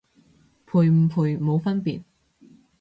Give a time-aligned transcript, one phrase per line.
[0.65, 2.01] 賠唔賠冇分別